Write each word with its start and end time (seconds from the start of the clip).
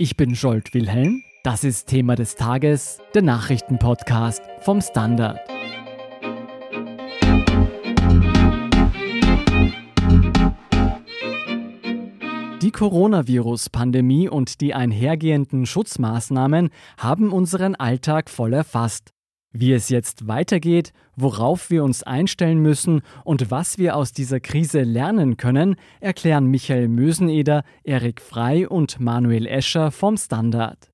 Ich 0.00 0.16
bin 0.16 0.36
Scholt 0.36 0.74
Wilhelm. 0.74 1.24
Das 1.42 1.64
ist 1.64 1.88
Thema 1.88 2.14
des 2.14 2.36
Tages, 2.36 3.00
der 3.16 3.22
Nachrichtenpodcast 3.22 4.40
vom 4.60 4.80
Standard. 4.80 5.40
Die 12.62 12.70
Coronavirus-Pandemie 12.70 14.28
und 14.28 14.60
die 14.60 14.72
einhergehenden 14.72 15.66
Schutzmaßnahmen 15.66 16.70
haben 16.96 17.32
unseren 17.32 17.74
Alltag 17.74 18.30
voll 18.30 18.52
erfasst. 18.52 19.12
Wie 19.50 19.72
es 19.72 19.88
jetzt 19.88 20.28
weitergeht, 20.28 20.92
worauf 21.16 21.70
wir 21.70 21.82
uns 21.82 22.02
einstellen 22.02 22.58
müssen 22.58 23.00
und 23.24 23.50
was 23.50 23.78
wir 23.78 23.96
aus 23.96 24.12
dieser 24.12 24.40
Krise 24.40 24.82
lernen 24.82 25.38
können, 25.38 25.76
erklären 26.00 26.46
Michael 26.46 26.88
Möseneder, 26.88 27.64
Erik 27.82 28.20
Frei 28.20 28.68
und 28.68 29.00
Manuel 29.00 29.46
Escher 29.46 29.90
vom 29.90 30.18
Standard. 30.18 30.90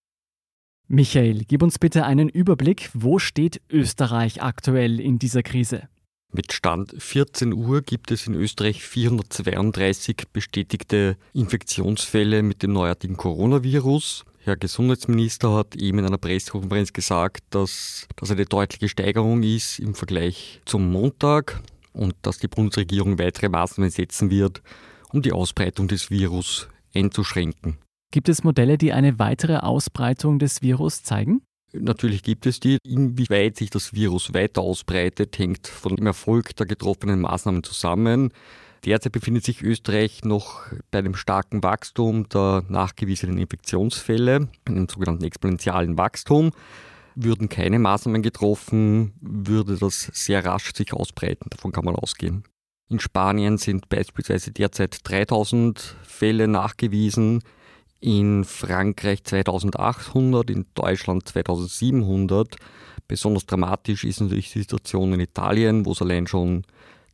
Michael, 0.86 1.44
gib 1.48 1.62
uns 1.62 1.78
bitte 1.78 2.04
einen 2.04 2.28
Überblick, 2.28 2.90
wo 2.94 3.18
steht 3.18 3.60
Österreich 3.70 4.42
aktuell 4.42 5.00
in 5.00 5.18
dieser 5.18 5.42
Krise? 5.42 5.88
Mit 6.32 6.52
Stand 6.52 6.94
14 6.98 7.52
Uhr 7.52 7.82
gibt 7.82 8.10
es 8.10 8.26
in 8.26 8.34
Österreich 8.34 8.82
432 8.82 10.24
bestätigte 10.32 11.16
Infektionsfälle 11.32 12.42
mit 12.42 12.62
dem 12.62 12.72
neuartigen 12.72 13.16
Coronavirus. 13.16 14.24
Herr 14.44 14.56
Gesundheitsminister 14.56 15.54
hat 15.54 15.74
eben 15.74 16.00
in 16.00 16.04
einer 16.04 16.18
Pressekonferenz 16.18 16.92
gesagt, 16.92 17.42
dass 17.48 18.06
das 18.16 18.30
eine 18.30 18.44
deutliche 18.44 18.90
Steigerung 18.90 19.42
ist 19.42 19.78
im 19.78 19.94
Vergleich 19.94 20.60
zum 20.66 20.92
Montag 20.92 21.62
und 21.94 22.14
dass 22.20 22.40
die 22.40 22.48
Bundesregierung 22.48 23.18
weitere 23.18 23.48
Maßnahmen 23.48 23.90
setzen 23.90 24.30
wird, 24.30 24.60
um 25.14 25.22
die 25.22 25.32
Ausbreitung 25.32 25.88
des 25.88 26.10
Virus 26.10 26.68
einzuschränken. 26.94 27.78
Gibt 28.12 28.28
es 28.28 28.44
Modelle, 28.44 28.76
die 28.76 28.92
eine 28.92 29.18
weitere 29.18 29.56
Ausbreitung 29.56 30.38
des 30.38 30.60
Virus 30.60 31.02
zeigen? 31.02 31.40
Natürlich 31.72 32.22
gibt 32.22 32.44
es 32.44 32.60
die. 32.60 32.76
Inwieweit 32.84 33.56
sich 33.56 33.70
das 33.70 33.94
Virus 33.94 34.34
weiter 34.34 34.60
ausbreitet, 34.60 35.38
hängt 35.38 35.68
von 35.68 35.96
dem 35.96 36.06
Erfolg 36.06 36.54
der 36.56 36.66
getroffenen 36.66 37.22
Maßnahmen 37.22 37.62
zusammen. 37.62 38.30
Derzeit 38.84 39.12
befindet 39.12 39.44
sich 39.44 39.62
Österreich 39.62 40.24
noch 40.24 40.60
bei 40.90 40.98
einem 40.98 41.14
starken 41.14 41.62
Wachstum 41.62 42.28
der 42.28 42.64
nachgewiesenen 42.68 43.38
Infektionsfälle, 43.38 44.48
einem 44.66 44.88
sogenannten 44.88 45.24
exponentiellen 45.24 45.96
Wachstum. 45.96 46.50
Würden 47.14 47.48
keine 47.48 47.78
Maßnahmen 47.78 48.22
getroffen, 48.22 49.14
würde 49.20 49.78
das 49.78 50.10
sehr 50.12 50.44
rasch 50.44 50.74
sich 50.74 50.92
ausbreiten. 50.92 51.48
Davon 51.48 51.72
kann 51.72 51.84
man 51.84 51.96
ausgehen. 51.96 52.44
In 52.90 53.00
Spanien 53.00 53.56
sind 53.56 53.88
beispielsweise 53.88 54.50
derzeit 54.50 54.98
3000 55.04 55.96
Fälle 56.02 56.46
nachgewiesen 56.48 57.42
in 58.00 58.44
Frankreich 58.44 59.24
2800, 59.24 60.50
in 60.50 60.66
Deutschland 60.74 61.26
2700. 61.26 62.56
Besonders 63.08 63.46
dramatisch 63.46 64.04
ist 64.04 64.20
natürlich 64.20 64.52
die 64.52 64.58
Situation 64.58 65.14
in 65.14 65.20
Italien, 65.20 65.86
wo 65.86 65.92
es 65.92 66.02
allein 66.02 66.26
schon 66.26 66.64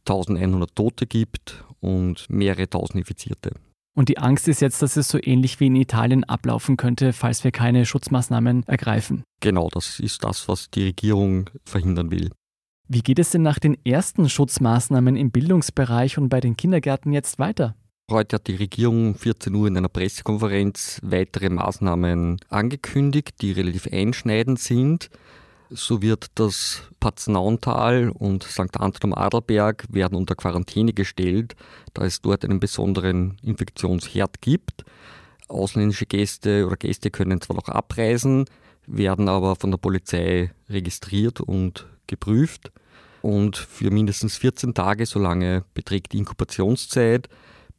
1100 0.01 0.75
Tote 0.75 1.07
gibt 1.07 1.65
und 1.81 2.29
mehrere 2.29 2.69
tausend 2.69 2.97
Infizierte. 2.97 3.53
Und 3.95 4.09
die 4.09 4.19
Angst 4.19 4.49
ist 4.49 4.61
jetzt, 4.61 4.83
dass 4.83 4.97
es 4.97 5.09
so 5.09 5.19
ähnlich 5.21 5.59
wie 5.61 5.67
in 5.67 5.77
Italien 5.77 6.25
ablaufen 6.25 6.77
könnte, 6.77 7.13
falls 7.13 7.43
wir 7.45 7.51
keine 7.51 7.85
Schutzmaßnahmen 7.85 8.65
ergreifen. 8.67 9.25
Genau, 9.41 9.69
das 9.73 9.99
ist 10.01 10.23
das, 10.25 10.49
was 10.49 10.71
die 10.71 10.85
Regierung 10.85 11.51
verhindern 11.65 12.11
will. 12.11 12.31
Wie 12.89 13.03
geht 13.03 13.19
es 13.19 13.31
denn 13.31 13.43
nach 13.43 13.59
den 13.59 13.77
ersten 13.85 14.29
Schutzmaßnahmen 14.29 15.17
im 15.17 15.31
Bildungsbereich 15.31 16.19
und 16.19 16.29
bei 16.29 16.41
den 16.41 16.57
Kindergärten 16.57 17.13
jetzt 17.13 17.39
weiter? 17.39 17.77
Heute 18.11 18.37
hat 18.37 18.49
die 18.49 18.57
Regierung 18.57 19.09
um 19.09 19.15
14 19.15 19.55
Uhr 19.55 19.69
in 19.69 19.77
einer 19.77 19.89
Pressekonferenz 19.89 21.01
weitere 21.05 21.49
Maßnahmen 21.49 22.41
angekündigt, 22.49 23.37
die 23.41 23.53
relativ 23.53 23.87
einschneidend 23.93 24.59
sind. 24.59 25.11
So 25.73 26.03
wird 26.03 26.33
das 26.35 26.83
Patznauntal 26.99 28.11
und 28.11 28.43
St. 28.43 28.77
Anton 28.81 29.13
am 29.13 29.15
Adelberg 29.15 29.87
werden 29.89 30.17
unter 30.17 30.35
Quarantäne 30.35 30.93
gestellt, 30.93 31.55
da 31.95 32.05
es 32.05 32.21
dort 32.21 32.45
einen 32.45 32.59
besonderen 32.59 33.37
Infektionsherd 33.43 34.41
gibt. 34.41 34.85
Ausländische 35.47 36.07
Gäste 36.07 36.67
oder 36.67 36.77
Gäste 36.77 37.13
können 37.13 37.41
zwar 37.41 37.55
noch 37.55 37.69
abreisen, 37.69 38.47
werden 38.89 39.29
aber 39.29 39.55
von 39.55 39.71
der 39.71 39.79
Polizei 39.79 40.51
registriert 40.69 41.41
und 41.41 41.87
geprüft. 42.09 42.73
Und 43.23 43.57
für 43.57 43.93
mindestens 43.93 44.39
14 44.39 44.75
Tage, 44.75 45.07
solange 45.07 45.65
beträgt 45.75 46.15
die 46.15 46.19
Inkubationszeit, 46.19 47.29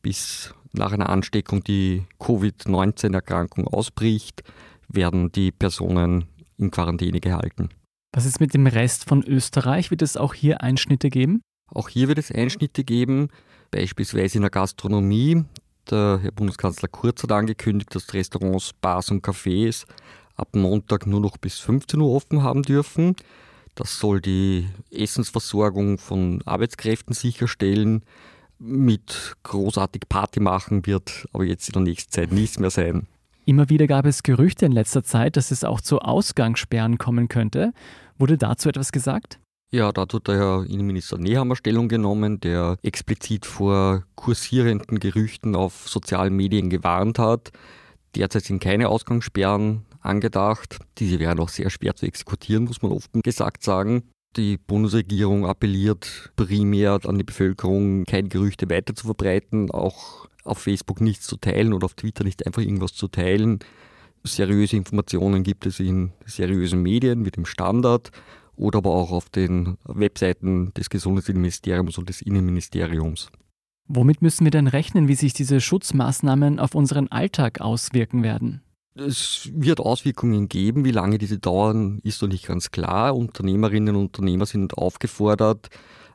bis 0.02 0.54
nach 0.72 0.94
einer 0.94 1.10
Ansteckung 1.10 1.62
die 1.62 2.06
Covid-19-Erkrankung 2.20 3.68
ausbricht, 3.68 4.44
werden 4.88 5.34
die 5.34 5.52
Personen 5.52 6.30
in 6.58 6.72
Quarantäne 6.72 7.20
gehalten. 7.20 7.70
Was 8.14 8.26
ist 8.26 8.42
mit 8.42 8.54
dem 8.54 8.68
Rest 8.68 9.08
von 9.08 9.24
Österreich? 9.24 9.90
Wird 9.90 10.02
es 10.02 10.18
auch 10.18 10.34
hier 10.34 10.62
Einschnitte 10.62 11.10
geben? 11.10 11.42
Auch 11.74 11.88
hier 11.88 12.10
wird 12.10 12.18
es 12.18 12.30
Einschnitte 12.30 12.84
geben, 12.84 13.30
beispielsweise 13.72 14.38
in 14.38 14.42
der 14.42 14.52
Gastronomie. 14.52 15.46
Der 15.90 16.20
Herr 16.22 16.32
Bundeskanzler 16.32 16.90
Kurz 16.90 17.24
hat 17.24 17.32
angekündigt, 17.32 17.96
dass 17.96 18.14
Restaurants, 18.14 18.74
Bars 18.74 19.12
und 19.12 19.26
Cafés 19.26 19.86
ab 20.36 20.50
Montag 20.56 21.08
nur 21.08 21.22
noch 21.22 21.38
bis 21.38 21.60
15 21.60 22.02
Uhr 22.02 22.14
offen 22.14 22.44
haben 22.44 22.64
dürfen. 22.64 23.16
Das 23.76 23.98
soll 23.98 24.20
die 24.20 24.68
Essensversorgung 24.92 25.98
von 25.98 26.42
Arbeitskräften 26.46 27.14
sicherstellen 27.14 28.04
mit 28.60 29.38
großartig 29.44 30.04
Party 30.10 30.42
machen 30.42 30.86
wird, 30.86 31.30
aber 31.32 31.46
jetzt 31.46 31.70
in 31.70 31.74
der 31.74 31.84
nächsten 31.84 32.12
Zeit 32.12 32.34
nichts 32.34 32.60
mehr 32.60 32.72
sein. 32.72 33.08
Immer 33.52 33.70
wieder 33.70 33.86
gab 33.86 34.06
es 34.06 34.24
Gerüchte 34.24 34.66
in 34.66 34.72
letzter 34.72 35.04
Zeit, 35.04 35.36
dass 35.36 35.52
es 35.52 35.66
auch 35.66 35.82
zu 35.82 36.00
Ausgangssperren 36.00 36.98
kommen 36.98 37.28
könnte. 37.28 37.74
Wurde 38.18 38.38
dazu 38.38 38.70
etwas 38.70 38.94
gesagt? 38.94 39.42
Ja, 39.74 39.92
dazu 39.92 40.20
hat 40.20 40.30
der 40.30 40.38
Herr 40.38 40.66
Innenminister 40.70 41.18
Nehammer 41.18 41.58
Stellung 41.58 41.90
genommen, 41.90 42.40
der 42.40 42.78
explizit 42.82 43.46
vor 43.46 44.06
kursierenden 44.16 45.00
Gerüchten 45.00 45.58
auf 45.58 45.90
sozialen 45.90 46.34
Medien 46.34 46.70
gewarnt 46.70 47.20
hat. 47.20 47.52
Derzeit 48.16 48.46
sind 48.46 48.64
keine 48.64 48.88
Ausgangssperren 48.88 49.82
angedacht. 50.00 50.78
Diese 50.98 51.20
wären 51.20 51.42
auch 51.42 51.50
sehr 51.50 51.70
schwer 51.70 51.94
zu 51.98 52.06
exekutieren, 52.06 52.64
muss 52.64 52.82
man 52.82 52.94
offen 52.94 53.22
gesagt 53.22 53.64
sagen. 53.64 54.04
Die 54.38 54.58
Bundesregierung 54.58 55.46
appelliert 55.46 56.32
primär 56.38 57.02
an 57.04 57.18
die 57.18 57.26
Bevölkerung, 57.26 58.06
keine 58.06 58.30
Gerüchte 58.30 58.70
weiter 58.70 58.96
zu 58.96 59.08
verbreiten, 59.08 59.72
auch 59.72 60.30
auf 60.44 60.60
Facebook 60.60 61.02
nichts 61.02 61.28
zu 61.28 61.38
teilen 61.38 61.74
oder 61.74 61.86
auf 61.86 61.94
Twitter 61.94 62.24
nicht 62.24 62.46
einfach 62.46 62.62
irgendwas 62.62 62.94
zu 62.94 63.08
teilen. 63.08 63.60
Seriöse 64.24 64.78
Informationen 64.78 65.44
gibt 65.44 65.66
es 65.66 65.80
in 65.80 66.12
seriösen 66.26 66.82
Medien 66.82 67.26
wie 67.26 67.32
dem 67.32 67.46
Standard 67.46 68.12
oder 68.56 68.78
aber 68.78 68.92
auch 68.92 69.12
auf 69.12 69.30
den 69.30 69.78
Webseiten 69.86 70.74
des 70.76 70.90
Gesundheitsministeriums 70.90 71.98
und 71.98 72.10
des 72.10 72.22
Innenministeriums. 72.22 73.30
Womit 73.88 74.22
müssen 74.22 74.46
wir 74.46 74.52
denn 74.52 74.68
rechnen, 74.68 75.08
wie 75.08 75.16
sich 75.16 75.34
diese 75.34 75.60
Schutzmaßnahmen 75.60 76.60
auf 76.60 76.76
unseren 76.76 77.08
Alltag 77.10 77.60
auswirken 77.60 78.24
werden? 78.24 78.62
Es 78.94 79.50
wird 79.54 79.80
Auswirkungen 79.80 80.50
geben. 80.50 80.86
Wie 80.86 80.92
lange 80.92 81.18
diese 81.18 81.40
dauern, 81.40 82.00
ist 82.04 82.22
noch 82.22 82.30
nicht 82.30 82.46
ganz 82.46 82.72
klar. 82.72 83.16
Unternehmerinnen 83.16 83.96
und 83.96 84.04
Unternehmer 84.04 84.46
sind 84.46 84.78
aufgefordert, 84.78 85.70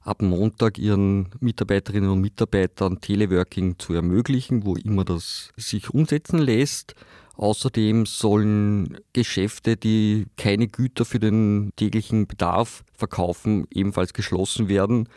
ab 0.06 0.22
Montag 0.22 0.78
ihren 0.78 1.28
Mitarbeiterinnen 1.40 2.10
und 2.10 2.20
Mitarbeitern 2.20 3.00
Teleworking 3.00 3.78
zu 3.78 3.92
ermöglichen, 3.92 4.64
wo 4.64 4.76
immer 4.76 5.04
das 5.04 5.50
sich 5.56 5.90
umsetzen 5.90 6.38
lässt. 6.38 6.94
Außerdem 7.36 8.06
sollen 8.06 8.98
Geschäfte, 9.12 9.76
die 9.76 10.26
keine 10.36 10.68
Güter 10.68 11.04
für 11.04 11.18
den 11.18 11.70
täglichen 11.76 12.26
Bedarf 12.26 12.84
verkaufen, 12.94 13.66
ebenfalls 13.70 14.14
geschlossen 14.14 14.68
werden. 14.68 15.08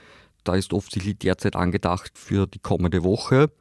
Da 0.43 0.55
ist 0.55 0.73
offensichtlich 0.73 1.17
derzeit 1.19 1.55
angedacht 1.55 2.17
für 2.17 2.47
die 2.47 2.59
kommende 2.59 3.03
Woche. 3.03 3.51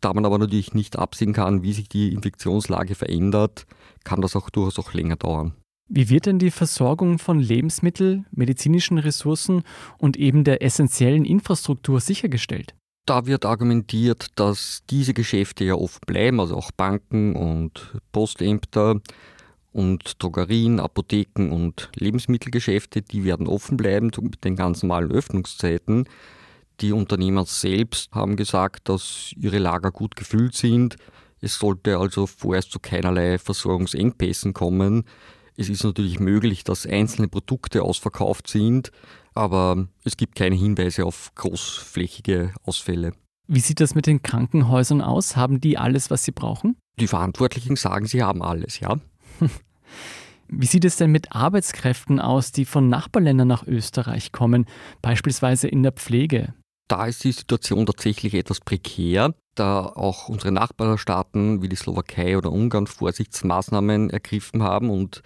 Da 0.00 0.12
man 0.12 0.26
aber 0.26 0.38
natürlich 0.38 0.74
nicht 0.74 0.96
absehen 0.96 1.32
kann, 1.32 1.62
wie 1.62 1.72
sich 1.72 1.88
die 1.88 2.12
Infektionslage 2.12 2.94
verändert, 2.94 3.66
kann 4.04 4.20
das 4.20 4.36
auch 4.36 4.48
durchaus 4.50 4.78
auch 4.78 4.92
länger 4.92 5.16
dauern. 5.16 5.54
Wie 5.88 6.10
wird 6.10 6.26
denn 6.26 6.38
die 6.38 6.50
Versorgung 6.50 7.18
von 7.18 7.40
Lebensmitteln, 7.40 8.26
medizinischen 8.30 8.98
Ressourcen 8.98 9.62
und 9.96 10.18
eben 10.18 10.44
der 10.44 10.62
essentiellen 10.62 11.24
Infrastruktur 11.24 12.00
sichergestellt? 12.00 12.74
Da 13.06 13.24
wird 13.24 13.46
argumentiert, 13.46 14.26
dass 14.34 14.82
diese 14.90 15.14
Geschäfte 15.14 15.64
ja 15.64 15.74
oft 15.74 16.04
bleiben, 16.04 16.40
also 16.40 16.56
auch 16.56 16.70
Banken 16.72 17.34
und 17.34 17.94
Postämter 18.12 19.00
und 19.72 20.22
Drogerien, 20.22 20.78
Apotheken 20.78 21.50
und 21.50 21.88
Lebensmittelgeschäfte, 21.94 23.00
die 23.00 23.24
werden 23.24 23.46
offen 23.46 23.78
bleiben 23.78 24.10
mit 24.20 24.44
den 24.44 24.56
ganz 24.56 24.82
normalen 24.82 25.10
Öffnungszeiten. 25.10 26.06
Die 26.80 26.92
Unternehmer 26.92 27.46
selbst 27.46 28.12
haben 28.12 28.36
gesagt, 28.36 28.90
dass 28.90 29.32
ihre 29.36 29.58
Lager 29.58 29.90
gut 29.90 30.16
gefüllt 30.16 30.54
sind. 30.54 30.96
Es 31.40 31.58
sollte 31.58 31.96
also 31.96 32.26
vorerst 32.26 32.72
zu 32.72 32.78
keinerlei 32.78 33.38
Versorgungsengpässen 33.38 34.52
kommen. 34.52 35.04
Es 35.60 35.68
ist 35.68 35.82
natürlich 35.82 36.20
möglich, 36.20 36.62
dass 36.62 36.86
einzelne 36.86 37.26
Produkte 37.26 37.82
ausverkauft 37.82 38.46
sind, 38.46 38.92
aber 39.34 39.88
es 40.04 40.16
gibt 40.16 40.36
keine 40.36 40.54
Hinweise 40.54 41.04
auf 41.04 41.32
großflächige 41.34 42.54
Ausfälle. 42.62 43.12
Wie 43.48 43.58
sieht 43.58 43.80
das 43.80 43.96
mit 43.96 44.06
den 44.06 44.22
Krankenhäusern 44.22 45.00
aus? 45.00 45.34
Haben 45.34 45.60
die 45.60 45.76
alles, 45.76 46.12
was 46.12 46.22
sie 46.22 46.30
brauchen? 46.30 46.76
Die 47.00 47.08
Verantwortlichen 47.08 47.74
sagen, 47.74 48.06
sie 48.06 48.22
haben 48.22 48.40
alles, 48.40 48.78
ja. 48.78 49.00
Wie 50.48 50.66
sieht 50.66 50.84
es 50.84 50.96
denn 50.96 51.10
mit 51.10 51.32
Arbeitskräften 51.32 52.20
aus, 52.20 52.52
die 52.52 52.64
von 52.64 52.88
Nachbarländern 52.88 53.48
nach 53.48 53.66
Österreich 53.66 54.30
kommen, 54.30 54.64
beispielsweise 55.02 55.66
in 55.66 55.82
der 55.82 55.92
Pflege? 55.92 56.54
Da 56.86 57.06
ist 57.06 57.24
die 57.24 57.32
Situation 57.32 57.84
tatsächlich 57.84 58.34
etwas 58.34 58.60
prekär, 58.60 59.34
da 59.58 59.86
auch 59.86 60.28
unsere 60.28 60.52
Nachbarstaaten 60.52 61.62
wie 61.62 61.68
die 61.68 61.76
Slowakei 61.76 62.36
oder 62.36 62.52
Ungarn 62.52 62.86
Vorsichtsmaßnahmen 62.86 64.10
ergriffen 64.10 64.62
haben 64.62 64.90
und 64.90 65.22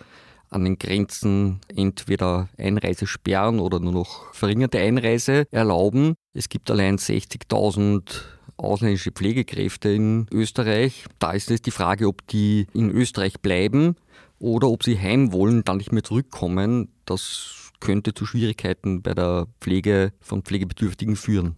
an 0.49 0.65
den 0.65 0.79
Grenzen 0.79 1.61
entweder 1.75 2.49
Einreise 2.59 3.07
sperren 3.07 3.59
oder 3.59 3.81
nur 3.81 3.93
noch 3.93 4.33
verringerte 4.35 4.79
Einreise 4.79 5.47
erlauben. 5.51 6.15
Es 6.35 6.49
gibt 6.49 6.71
allein 6.71 6.99
60.000 6.99 8.23
ausländische 8.57 9.13
Pflegekräfte 9.13 9.89
in 9.91 10.27
Österreich. 10.31 11.07
Da 11.19 11.33
ist 11.33 11.51
es 11.51 11.63
die 11.63 11.71
Frage, 11.71 12.07
ob 12.07 12.27
die 12.29 12.67
in 12.75 12.91
Österreich 12.91 13.41
bleiben 13.41 13.97
oder 14.39 14.69
ob 14.69 14.83
sie 14.83 14.99
heim 14.99 15.33
wollen, 15.33 15.65
dann 15.65 15.79
nicht 15.79 15.93
mehr 15.93 16.05
zurückkommen. 16.05 16.89
Das 17.07 17.71
könnte 17.81 18.15
zu 18.15 18.27
Schwierigkeiten 18.27 19.03
bei 19.03 19.15
der 19.15 19.49
Pflege 19.61 20.13
von 20.21 20.43
Pflegebedürftigen 20.43 21.17
führen. 21.17 21.57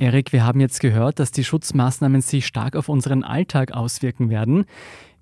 Erik, 0.00 0.32
wir 0.32 0.44
haben 0.44 0.60
jetzt 0.60 0.78
gehört, 0.78 1.18
dass 1.18 1.32
die 1.32 1.42
Schutzmaßnahmen 1.42 2.20
sich 2.20 2.46
stark 2.46 2.76
auf 2.76 2.88
unseren 2.88 3.24
Alltag 3.24 3.72
auswirken 3.72 4.30
werden. 4.30 4.64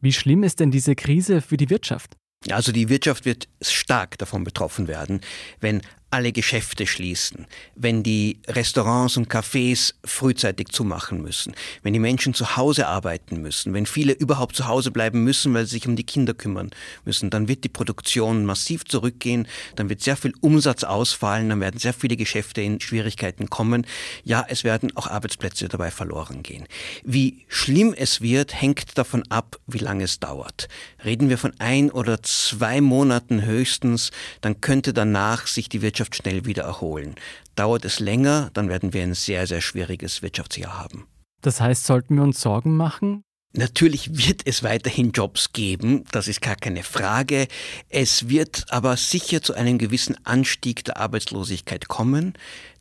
Wie 0.02 0.12
schlimm 0.12 0.42
ist 0.42 0.60
denn 0.60 0.70
diese 0.70 0.94
Krise 0.94 1.40
für 1.40 1.56
die 1.56 1.70
Wirtschaft? 1.70 2.18
Also 2.50 2.72
die 2.72 2.90
Wirtschaft 2.90 3.24
wird 3.24 3.48
stark 3.62 4.18
davon 4.18 4.44
betroffen 4.44 4.86
werden, 4.86 5.22
wenn 5.60 5.80
alle 6.10 6.32
Geschäfte 6.32 6.86
schließen, 6.86 7.46
wenn 7.74 8.04
die 8.04 8.38
Restaurants 8.46 9.16
und 9.16 9.28
Cafés 9.28 9.92
frühzeitig 10.04 10.68
zumachen 10.68 11.20
müssen, 11.20 11.52
wenn 11.82 11.92
die 11.92 11.98
Menschen 11.98 12.32
zu 12.32 12.56
Hause 12.56 12.86
arbeiten 12.86 13.42
müssen, 13.42 13.74
wenn 13.74 13.86
viele 13.86 14.12
überhaupt 14.12 14.54
zu 14.54 14.68
Hause 14.68 14.92
bleiben 14.92 15.24
müssen, 15.24 15.52
weil 15.52 15.66
sie 15.66 15.72
sich 15.72 15.88
um 15.88 15.96
die 15.96 16.04
Kinder 16.04 16.32
kümmern 16.32 16.70
müssen, 17.04 17.28
dann 17.30 17.48
wird 17.48 17.64
die 17.64 17.68
Produktion 17.68 18.44
massiv 18.44 18.84
zurückgehen, 18.84 19.48
dann 19.74 19.88
wird 19.88 20.00
sehr 20.00 20.16
viel 20.16 20.32
Umsatz 20.40 20.84
ausfallen, 20.84 21.48
dann 21.48 21.60
werden 21.60 21.80
sehr 21.80 21.92
viele 21.92 22.16
Geschäfte 22.16 22.62
in 22.62 22.80
Schwierigkeiten 22.80 23.50
kommen. 23.50 23.84
Ja, 24.22 24.46
es 24.48 24.62
werden 24.62 24.96
auch 24.96 25.08
Arbeitsplätze 25.08 25.68
dabei 25.68 25.90
verloren 25.90 26.44
gehen. 26.44 26.66
Wie 27.02 27.44
schlimm 27.48 27.92
es 27.96 28.20
wird, 28.20 28.54
hängt 28.54 28.96
davon 28.96 29.24
ab, 29.28 29.58
wie 29.66 29.78
lange 29.78 30.04
es 30.04 30.20
dauert. 30.20 30.68
Reden 31.04 31.30
wir 31.30 31.38
von 31.38 31.52
ein 31.58 31.90
oder 31.90 32.22
zwei 32.22 32.80
Monaten 32.80 33.44
höchstens, 33.44 34.12
dann 34.40 34.60
könnte 34.60 34.92
danach 34.92 35.48
sich 35.48 35.68
die 35.68 35.82
Wirtschaft 35.82 35.95
Wirtschaft 35.96 36.16
schnell 36.16 36.44
wieder 36.44 36.64
erholen. 36.64 37.14
Dauert 37.54 37.86
es 37.86 38.00
länger, 38.00 38.50
dann 38.52 38.68
werden 38.68 38.92
wir 38.92 39.02
ein 39.02 39.14
sehr, 39.14 39.46
sehr 39.46 39.62
schwieriges 39.62 40.20
Wirtschaftsjahr 40.20 40.78
haben. 40.78 41.06
Das 41.40 41.62
heißt, 41.62 41.86
sollten 41.86 42.16
wir 42.16 42.22
uns 42.22 42.38
Sorgen 42.38 42.76
machen? 42.76 43.22
Natürlich 43.54 44.18
wird 44.18 44.42
es 44.44 44.62
weiterhin 44.62 45.12
Jobs 45.12 45.54
geben, 45.54 46.04
das 46.12 46.28
ist 46.28 46.42
gar 46.42 46.56
keine 46.56 46.82
Frage. 46.82 47.48
Es 47.88 48.28
wird 48.28 48.66
aber 48.68 48.98
sicher 48.98 49.40
zu 49.40 49.54
einem 49.54 49.78
gewissen 49.78 50.16
Anstieg 50.26 50.84
der 50.84 50.98
Arbeitslosigkeit 50.98 51.88
kommen. 51.88 52.34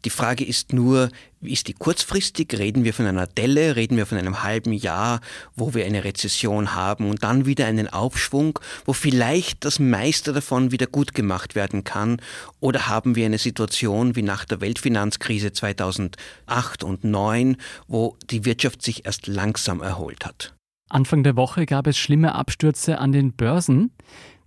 Die 0.06 0.12
Frage 0.12 0.46
ist 0.46 0.72
nur, 0.72 1.10
ist 1.42 1.68
die 1.68 1.74
kurzfristig? 1.74 2.56
Reden 2.57 2.84
wir 2.84 2.94
von 2.94 3.07
einer 3.07 3.25
Delle? 3.25 3.75
Reden 3.75 3.98
wir 3.98 4.06
von 4.06 4.19
einem 4.19 4.44
halben 4.44 4.72
Jahr, 4.72 5.19
wo 5.56 5.74
wir 5.74 5.84
eine 5.84 6.04
Rezession 6.04 6.75
haben 6.75 7.10
und 7.10 7.24
dann 7.24 7.48
wieder 7.48 7.66
einen 7.66 7.88
Aufschwung, 7.88 8.60
wo 8.86 8.94
vielleicht 8.94 9.66
das 9.66 9.80
meiste 9.80 10.31
davon 10.31 10.72
wieder 10.72 10.86
gut 10.86 11.16
gemacht 11.16 11.56
werden 11.56 11.84
kann? 11.84 12.22
Oder 12.60 12.88
haben 12.88 13.16
wir 13.16 13.25
eine 13.25 13.40
Situation 13.40 14.16
wie 14.16 14.22
nach 14.22 14.46
der 14.46 14.62
Weltfinanzkrise 14.62 15.54
2008 15.54 16.84
und 16.84 17.01
2009, 17.01 17.58
wo 17.88 18.16
die 18.30 18.46
Wirtschaft 18.46 18.84
sich 18.84 19.08
erst 19.08 19.25
langsam 19.25 19.81
erholt 19.81 20.24
hat? 20.24 20.54
Anfang 20.88 21.24
der 21.24 21.36
Woche 21.36 21.66
gab 21.66 21.88
es 21.88 21.98
schlimme 21.98 22.36
Abstürze 22.36 23.00
an 23.00 23.12
den 23.12 23.34
Börsen. 23.34 23.92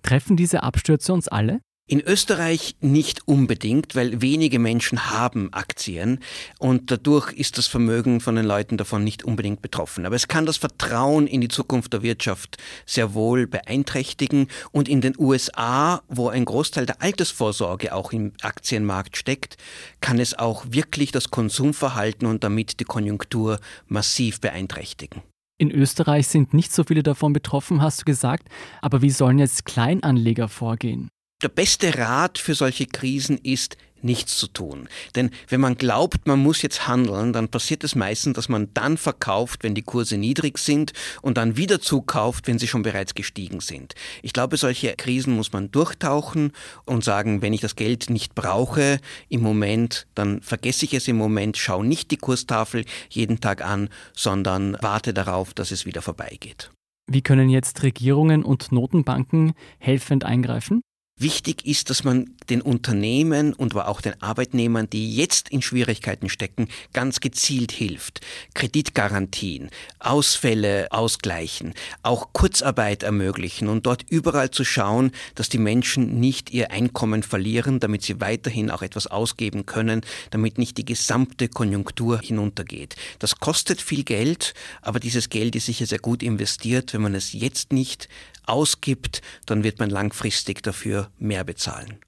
Treffen 0.03 0.37
diese 0.37 0.63
Abstürze 0.63 1.13
uns 1.13 1.27
alle? 1.27 1.61
In 1.91 2.03
Österreich 2.03 2.77
nicht 2.83 3.27
unbedingt, 3.27 3.97
weil 3.97 4.21
wenige 4.21 4.59
Menschen 4.59 5.11
haben 5.11 5.51
Aktien 5.55 6.21
und 6.59 6.91
dadurch 6.91 7.33
ist 7.33 7.57
das 7.57 7.67
Vermögen 7.67 8.21
von 8.21 8.37
den 8.37 8.45
Leuten 8.45 8.77
davon 8.77 9.03
nicht 9.03 9.25
unbedingt 9.25 9.63
betroffen. 9.63 10.05
Aber 10.05 10.15
es 10.15 10.29
kann 10.29 10.45
das 10.45 10.59
Vertrauen 10.59 11.27
in 11.27 11.41
die 11.41 11.49
Zukunft 11.49 11.95
der 11.95 12.03
Wirtschaft 12.03 12.59
sehr 12.85 13.15
wohl 13.15 13.47
beeinträchtigen 13.47 14.49
und 14.71 14.87
in 14.87 15.01
den 15.01 15.15
USA, 15.19 16.03
wo 16.09 16.29
ein 16.29 16.45
Großteil 16.45 16.85
der 16.85 17.01
Altersvorsorge 17.01 17.95
auch 17.95 18.13
im 18.13 18.35
Aktienmarkt 18.43 19.17
steckt, 19.17 19.57
kann 20.03 20.19
es 20.19 20.39
auch 20.39 20.67
wirklich 20.69 21.11
das 21.11 21.31
Konsumverhalten 21.31 22.29
und 22.29 22.45
damit 22.45 22.81
die 22.81 22.85
Konjunktur 22.85 23.61
massiv 23.87 24.43
beeinträchtigen. 24.43 25.23
In 25.57 25.71
Österreich 25.71 26.29
sind 26.29 26.53
nicht 26.53 26.71
so 26.71 26.85
viele 26.85 27.03
davon 27.03 27.33
betroffen, 27.33 27.81
hast 27.81 28.03
du 28.03 28.05
gesagt. 28.05 28.47
Aber 28.83 29.01
wie 29.01 29.11
sollen 29.11 29.39
jetzt 29.39 29.65
Kleinanleger 29.65 30.49
vorgehen? 30.49 31.09
Der 31.41 31.49
beste 31.49 31.97
Rat 31.97 32.37
für 32.39 32.55
solche 32.55 32.87
Krisen 32.87 33.39
ist, 33.39 33.77
nichts 34.03 34.37
zu 34.37 34.49
tun. 34.49 34.89
Denn 35.15 35.31
wenn 35.49 35.61
man 35.61 35.77
glaubt, 35.77 36.27
man 36.27 36.41
muss 36.41 36.63
jetzt 36.63 36.89
handeln, 36.89 37.33
dann 37.33 37.49
passiert 37.49 37.85
es 37.85 37.95
meistens, 37.95 38.35
dass 38.35 38.49
man 38.49 38.75
dann 38.75 38.97
verkauft, 38.97 39.63
wenn 39.63 39.77
die 39.77 39.83
Kurse 39.83 40.17
niedrig 40.17 40.59
sind 40.59 40.93
und 41.23 41.37
dann 41.37 41.57
wieder 41.57 41.81
zukauft, 41.81 42.49
wenn 42.49 42.59
sie 42.59 42.67
schon 42.67 42.83
bereits 42.83 43.15
gestiegen 43.15 43.61
sind. 43.61 43.95
Ich 44.23 44.33
glaube, 44.33 44.57
solche 44.57 44.95
Krisen 44.97 45.37
muss 45.37 45.53
man 45.53 45.71
durchtauchen 45.71 46.53
und 46.87 47.05
sagen, 47.05 47.41
wenn 47.41 47.53
ich 47.53 47.61
das 47.61 47.77
Geld 47.77 48.11
nicht 48.11 48.35
brauche 48.35 48.99
im 49.29 49.41
Moment, 49.41 50.09
dann 50.17 50.43
vergesse 50.43 50.87
ich 50.87 50.95
es 50.95 51.07
im 51.07 51.17
Moment, 51.17 51.57
schaue 51.57 51.87
nicht 51.87 52.11
die 52.11 52.17
Kurstafel 52.17 52.85
jeden 53.11 53.41
Tag 53.41 53.65
an, 53.65 53.91
sondern 54.13 54.77
warte 54.81 55.15
darauf, 55.15 55.55
dass 55.55 55.71
es 55.71 55.87
wieder 55.87 56.03
vorbeigeht. 56.03 56.73
Wie 57.11 57.23
können 57.23 57.49
jetzt 57.49 57.85
Regierungen 57.85 58.43
und 58.45 58.71
Notenbanken 58.71 59.55
helfend 59.79 60.25
eingreifen? 60.25 60.83
Wichtig 61.21 61.67
ist, 61.67 61.91
dass 61.91 62.05
man 62.05 62.31
den 62.49 62.63
Unternehmen 62.63 63.53
und 63.53 63.75
auch 63.75 64.01
den 64.01 64.23
Arbeitnehmern, 64.23 64.89
die 64.89 65.17
jetzt 65.17 65.49
in 65.49 65.63
Schwierigkeiten 65.63 66.29
stecken, 66.29 66.69
ganz 66.93 67.19
gezielt 67.19 67.73
hilft. 67.73 68.21
Kreditgarantien, 68.55 69.71
Ausfälle 69.99 70.87
ausgleichen, 70.93 71.75
auch 72.03 72.33
Kurzarbeit 72.33 73.03
ermöglichen 73.03 73.67
und 73.67 73.85
dort 73.87 74.05
überall 74.09 74.53
zu 74.53 74.65
schauen, 74.65 75.11
dass 75.35 75.49
die 75.49 75.59
Menschen 75.59 76.21
nicht 76.21 76.51
ihr 76.51 76.71
Einkommen 76.71 77.25
verlieren, 77.25 77.81
damit 77.81 78.03
sie 78.03 78.21
weiterhin 78.21 78.71
auch 78.71 78.83
etwas 78.83 79.09
ausgeben 79.09 79.67
können, 79.67 80.03
damit 80.31 80.57
nicht 80.57 80.79
die 80.79 80.85
gesamte 80.85 81.49
Konjunktur 81.49 82.21
hinuntergeht. 82.21 82.95
Das 83.19 83.41
kostet 83.41 83.83
viel 83.83 84.05
Geld, 84.05 84.55
aber 84.83 85.01
dieses 85.01 85.31
Geld 85.31 85.57
ist 85.57 85.67
sicher 85.67 85.87
sehr 85.87 85.99
gut 85.99 86.23
investiert, 86.23 86.95
wenn 86.95 87.03
man 87.03 87.17
es 87.17 87.33
jetzt 87.33 87.73
nicht 87.73 88.09
ausgibt, 88.49 89.23
dann 89.47 89.63
wird 89.63 89.79
man 89.79 89.91
langfristig 89.91 90.63
dafür 90.63 91.08
mehr 91.19 91.45
bezahlen. 91.45 91.99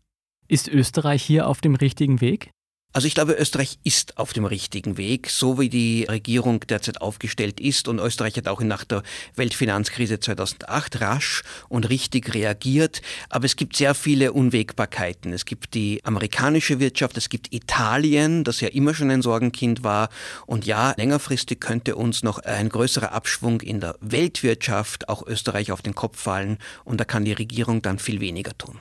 Ist 0.49 0.69
Österreich 0.69 1.23
hier 1.23 1.47
auf 1.47 1.61
dem 1.61 1.75
richtigen 1.75 2.21
Weg? 2.21 2.51
Also 2.93 3.07
ich 3.07 3.15
glaube, 3.15 3.35
Österreich 3.35 3.79
ist 3.85 4.19
auf 4.19 4.33
dem 4.33 4.45
richtigen 4.45 4.97
Weg, 4.97 5.31
so 5.31 5.61
wie 5.61 5.69
die 5.69 6.07
Regierung 6.09 6.59
derzeit 6.59 7.01
aufgestellt 7.01 7.61
ist. 7.61 7.87
Und 7.87 8.01
Österreich 8.01 8.37
hat 8.37 8.49
auch 8.49 8.61
nach 8.63 8.83
der 8.83 9.05
Weltfinanzkrise 9.37 10.19
2008 10.19 11.01
rasch 11.01 11.45
und 11.69 11.89
richtig 11.89 12.35
reagiert. 12.35 13.01
Aber 13.29 13.45
es 13.45 13.55
gibt 13.55 13.77
sehr 13.77 13.95
viele 13.95 14.33
Unwägbarkeiten. 14.33 15.33
Es 15.33 15.45
gibt 15.45 15.75
die 15.75 16.05
amerikanische 16.05 16.81
Wirtschaft, 16.81 17.17
es 17.17 17.29
gibt 17.29 17.55
Italien, 17.55 18.43
das 18.43 18.61
ja 18.61 18.67
immer 18.69 18.93
schon 18.93 19.13
ein 19.13 19.23
Sorgenkind 19.23 19.85
war. 19.85 20.09
Und 20.47 20.67
ja, 20.67 20.93
längerfristig 20.97 21.61
könnte 21.61 21.95
uns 21.95 22.25
noch 22.25 22.41
ein 22.41 22.71
größerer 22.71 23.13
Abschwung 23.13 23.61
in 23.61 23.79
der 23.79 23.95
Weltwirtschaft, 24.01 25.09
auch 25.09 25.25
Österreich, 25.25 25.71
auf 25.71 25.83
den 25.83 25.95
Kopf 25.95 26.19
fallen. 26.19 26.59
Und 26.83 26.99
da 26.99 27.05
kann 27.05 27.25
die 27.25 27.35
Regierung 27.35 27.83
dann 27.83 28.01
viel 28.01 28.19
weniger 28.21 28.59
tun. 28.59 28.81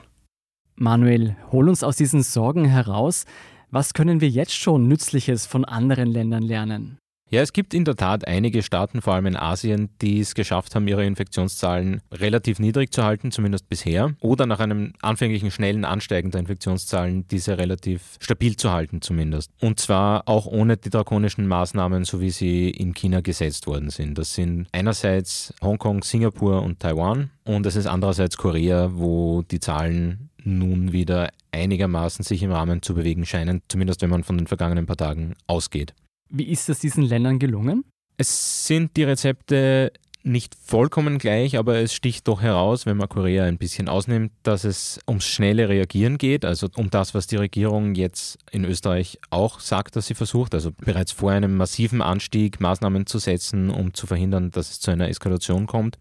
Manuel, 0.80 1.36
hol 1.52 1.68
uns 1.68 1.84
aus 1.84 1.96
diesen 1.96 2.22
Sorgen 2.22 2.64
heraus. 2.64 3.26
Was 3.70 3.92
können 3.92 4.22
wir 4.22 4.30
jetzt 4.30 4.54
schon 4.54 4.88
Nützliches 4.88 5.44
von 5.44 5.66
anderen 5.66 6.10
Ländern 6.10 6.42
lernen? 6.42 6.96
Ja, 7.32 7.42
es 7.42 7.52
gibt 7.52 7.74
in 7.74 7.84
der 7.84 7.94
Tat 7.94 8.26
einige 8.26 8.60
Staaten, 8.62 9.02
vor 9.02 9.14
allem 9.14 9.26
in 9.26 9.36
Asien, 9.36 9.90
die 10.00 10.18
es 10.18 10.34
geschafft 10.34 10.74
haben, 10.74 10.88
ihre 10.88 11.04
Infektionszahlen 11.04 12.00
relativ 12.12 12.58
niedrig 12.58 12.92
zu 12.92 13.04
halten, 13.04 13.30
zumindest 13.30 13.68
bisher, 13.68 14.16
oder 14.20 14.46
nach 14.46 14.58
einem 14.58 14.94
anfänglichen 15.00 15.52
schnellen 15.52 15.84
Ansteigen 15.84 16.32
der 16.32 16.40
Infektionszahlen 16.40 17.28
diese 17.28 17.56
relativ 17.56 18.16
stabil 18.18 18.56
zu 18.56 18.72
halten, 18.72 19.00
zumindest. 19.00 19.52
Und 19.60 19.78
zwar 19.78 20.26
auch 20.28 20.46
ohne 20.46 20.76
die 20.76 20.90
drakonischen 20.90 21.46
Maßnahmen, 21.46 22.04
so 22.04 22.20
wie 22.20 22.30
sie 22.30 22.70
in 22.70 22.94
China 22.94 23.20
gesetzt 23.20 23.68
worden 23.68 23.90
sind. 23.90 24.18
Das 24.18 24.34
sind 24.34 24.66
einerseits 24.72 25.54
Hongkong, 25.62 26.02
Singapur 26.02 26.62
und 26.62 26.80
Taiwan 26.80 27.30
und 27.44 27.64
es 27.64 27.76
ist 27.76 27.86
andererseits 27.86 28.38
Korea, 28.38 28.90
wo 28.94 29.42
die 29.42 29.60
Zahlen 29.60 30.29
nun 30.44 30.92
wieder 30.92 31.30
einigermaßen 31.52 32.24
sich 32.24 32.42
im 32.42 32.52
Rahmen 32.52 32.82
zu 32.82 32.94
bewegen 32.94 33.26
scheinen, 33.26 33.62
zumindest 33.68 34.02
wenn 34.02 34.10
man 34.10 34.24
von 34.24 34.38
den 34.38 34.46
vergangenen 34.46 34.86
paar 34.86 34.96
Tagen 34.96 35.34
ausgeht. 35.46 35.94
Wie 36.28 36.44
ist 36.44 36.68
es 36.68 36.78
diesen 36.78 37.04
Ländern 37.04 37.38
gelungen? 37.38 37.84
Es 38.16 38.66
sind 38.66 38.96
die 38.96 39.04
Rezepte 39.04 39.92
nicht 40.22 40.54
vollkommen 40.54 41.18
gleich, 41.18 41.56
aber 41.56 41.76
es 41.76 41.94
sticht 41.94 42.28
doch 42.28 42.42
heraus, 42.42 42.84
wenn 42.84 42.96
man 42.96 43.08
Korea 43.08 43.44
ein 43.44 43.58
bisschen 43.58 43.88
ausnimmt, 43.88 44.32
dass 44.42 44.64
es 44.64 45.00
ums 45.08 45.26
schnelle 45.26 45.68
Reagieren 45.68 46.18
geht, 46.18 46.44
also 46.44 46.68
um 46.76 46.90
das, 46.90 47.14
was 47.14 47.26
die 47.26 47.36
Regierung 47.36 47.94
jetzt 47.94 48.38
in 48.50 48.64
Österreich 48.64 49.18
auch 49.30 49.60
sagt, 49.60 49.96
dass 49.96 50.06
sie 50.06 50.14
versucht, 50.14 50.54
also 50.54 50.72
bereits 50.72 51.12
vor 51.12 51.30
einem 51.30 51.56
massiven 51.56 52.02
Anstieg 52.02 52.60
Maßnahmen 52.60 53.06
zu 53.06 53.18
setzen, 53.18 53.70
um 53.70 53.94
zu 53.94 54.06
verhindern, 54.06 54.50
dass 54.50 54.70
es 54.70 54.80
zu 54.80 54.90
einer 54.90 55.08
Eskalation 55.08 55.66
kommt. 55.66 55.98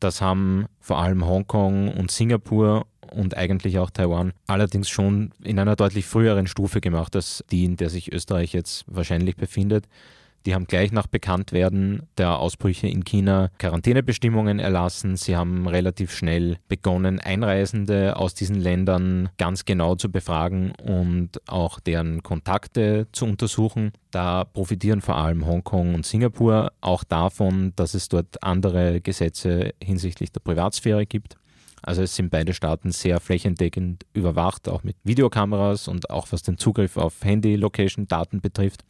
Das 0.00 0.20
haben 0.20 0.66
vor 0.80 0.98
allem 0.98 1.24
Hongkong 1.24 1.88
und 1.94 2.10
Singapur 2.10 2.86
und 3.10 3.36
eigentlich 3.36 3.78
auch 3.78 3.90
Taiwan 3.90 4.32
allerdings 4.46 4.88
schon 4.88 5.32
in 5.42 5.58
einer 5.58 5.76
deutlich 5.76 6.06
früheren 6.06 6.46
Stufe 6.46 6.80
gemacht 6.80 7.16
als 7.16 7.44
die, 7.50 7.64
in 7.64 7.76
der 7.76 7.90
sich 7.90 8.12
Österreich 8.12 8.52
jetzt 8.52 8.84
wahrscheinlich 8.88 9.36
befindet. 9.36 9.86
Die 10.46 10.54
haben 10.54 10.68
gleich 10.68 10.92
nach 10.92 11.08
Bekanntwerden 11.08 12.04
der 12.18 12.38
Ausbrüche 12.38 12.86
in 12.86 13.04
China 13.04 13.50
Quarantänebestimmungen 13.58 14.60
erlassen. 14.60 15.16
Sie 15.16 15.34
haben 15.34 15.66
relativ 15.66 16.14
schnell 16.14 16.58
begonnen, 16.68 17.18
Einreisende 17.18 18.16
aus 18.16 18.34
diesen 18.34 18.54
Ländern 18.54 19.28
ganz 19.38 19.64
genau 19.64 19.96
zu 19.96 20.08
befragen 20.08 20.70
und 20.80 21.40
auch 21.48 21.80
deren 21.80 22.22
Kontakte 22.22 23.08
zu 23.10 23.24
untersuchen. 23.24 23.90
Da 24.12 24.44
profitieren 24.44 25.00
vor 25.00 25.16
allem 25.16 25.44
Hongkong 25.44 25.96
und 25.96 26.06
Singapur 26.06 26.70
auch 26.80 27.02
davon, 27.02 27.72
dass 27.74 27.94
es 27.94 28.08
dort 28.08 28.40
andere 28.44 29.00
Gesetze 29.00 29.74
hinsichtlich 29.82 30.30
der 30.30 30.40
Privatsphäre 30.40 31.06
gibt. 31.06 31.36
Also 31.82 32.02
es 32.02 32.16
sind 32.16 32.30
beide 32.30 32.52
Staaten 32.52 32.90
sehr 32.90 33.20
flächendeckend 33.20 34.04
überwacht, 34.12 34.68
auch 34.68 34.82
mit 34.82 34.96
Videokameras 35.04 35.88
und 35.88 36.10
auch 36.10 36.28
was 36.30 36.42
den 36.42 36.58
Zugriff 36.58 36.96
auf 36.96 37.14
Handy-Location-Daten 37.22 38.40
betrifft. 38.40 38.84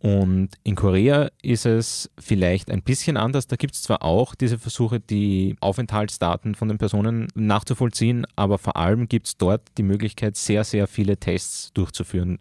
Und 0.00 0.48
in 0.62 0.76
Korea 0.76 1.28
ist 1.42 1.66
es 1.66 2.10
vielleicht 2.18 2.70
ein 2.70 2.82
bisschen 2.82 3.18
anders. 3.18 3.46
Da 3.48 3.56
gibt 3.56 3.74
es 3.74 3.82
zwar 3.82 4.02
auch 4.02 4.34
diese 4.34 4.58
Versuche, 4.58 4.98
die 4.98 5.56
Aufenthaltsdaten 5.60 6.54
von 6.54 6.68
den 6.68 6.78
Personen 6.78 7.28
nachzuvollziehen, 7.34 8.26
aber 8.34 8.56
vor 8.56 8.76
allem 8.76 9.08
gibt 9.08 9.26
es 9.26 9.36
dort 9.36 9.60
die 9.76 9.82
Möglichkeit, 9.82 10.36
sehr, 10.36 10.64
sehr 10.64 10.86
viele 10.86 11.18
Tests 11.18 11.70
durchzuführen. 11.74 12.38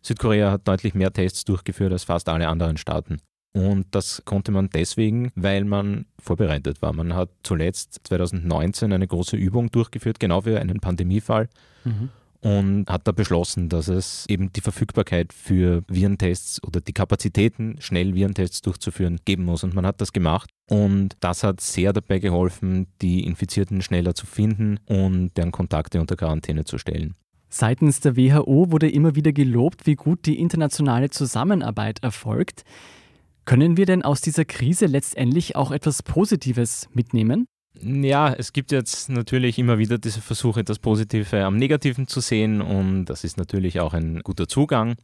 Südkorea 0.00 0.52
hat 0.52 0.66
deutlich 0.66 0.94
mehr 0.94 1.12
Tests 1.12 1.44
durchgeführt 1.44 1.92
als 1.92 2.04
fast 2.04 2.30
alle 2.30 2.48
anderen 2.48 2.78
Staaten. 2.78 3.18
Und 3.52 3.86
das 3.90 4.22
konnte 4.24 4.50
man 4.50 4.70
deswegen, 4.70 5.30
weil 5.34 5.64
man 5.64 6.06
vorbereitet 6.18 6.80
war. 6.80 6.92
Man 6.92 7.14
hat 7.14 7.28
zuletzt 7.42 8.00
2019 8.04 8.92
eine 8.92 9.06
große 9.06 9.36
Übung 9.36 9.70
durchgeführt, 9.70 10.20
genau 10.20 10.40
für 10.40 10.58
einen 10.58 10.80
Pandemiefall. 10.80 11.48
Mhm 11.84 12.10
und 12.42 12.86
hat 12.88 13.06
da 13.06 13.12
beschlossen, 13.12 13.68
dass 13.68 13.88
es 13.88 14.26
eben 14.28 14.52
die 14.52 14.60
Verfügbarkeit 14.60 15.32
für 15.32 15.82
Virentests 15.88 16.62
oder 16.64 16.80
die 16.80 16.92
Kapazitäten, 16.92 17.76
schnell 17.78 18.14
Virentests 18.14 18.62
durchzuführen, 18.62 19.20
geben 19.24 19.44
muss. 19.44 19.62
Und 19.62 19.74
man 19.74 19.86
hat 19.86 20.00
das 20.00 20.12
gemacht. 20.12 20.50
Und 20.68 21.16
das 21.20 21.44
hat 21.44 21.60
sehr 21.60 21.92
dabei 21.92 22.18
geholfen, 22.18 22.88
die 23.00 23.24
Infizierten 23.24 23.80
schneller 23.80 24.14
zu 24.14 24.26
finden 24.26 24.80
und 24.86 25.30
deren 25.36 25.52
Kontakte 25.52 26.00
unter 26.00 26.16
Quarantäne 26.16 26.64
zu 26.64 26.78
stellen. 26.78 27.14
Seitens 27.48 28.00
der 28.00 28.16
WHO 28.16 28.72
wurde 28.72 28.90
immer 28.90 29.14
wieder 29.14 29.32
gelobt, 29.32 29.86
wie 29.86 29.94
gut 29.94 30.26
die 30.26 30.40
internationale 30.40 31.10
Zusammenarbeit 31.10 32.02
erfolgt. 32.02 32.64
Können 33.44 33.76
wir 33.76 33.86
denn 33.86 34.02
aus 34.02 34.20
dieser 34.20 34.44
Krise 34.44 34.86
letztendlich 34.86 35.56
auch 35.56 35.72
etwas 35.72 36.02
Positives 36.02 36.88
mitnehmen? 36.92 37.46
Ja, 37.80 38.32
es 38.32 38.52
gibt 38.52 38.70
jetzt 38.70 39.08
natürlich 39.08 39.58
immer 39.58 39.78
wieder 39.78 39.98
diese 39.98 40.20
Versuche, 40.20 40.62
das 40.62 40.78
Positive 40.78 41.44
am 41.44 41.56
Negativen 41.56 42.06
zu 42.06 42.20
sehen 42.20 42.60
und 42.60 43.06
das 43.06 43.24
ist 43.24 43.36
natürlich 43.36 43.80
auch 43.80 43.94
ein 43.94 44.20
guter 44.20 44.46
Zugang. 44.46 44.94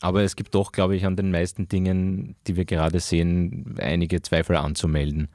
Aber 0.00 0.22
es 0.22 0.34
gibt 0.34 0.54
doch, 0.54 0.72
glaube 0.72 0.96
ich, 0.96 1.06
an 1.06 1.16
den 1.16 1.30
meisten 1.30 1.68
Dingen, 1.68 2.34
die 2.46 2.56
wir 2.56 2.64
gerade 2.64 2.98
sehen, 2.98 3.76
einige 3.78 4.20
Zweifel 4.22 4.56
anzumelden. 4.56 5.28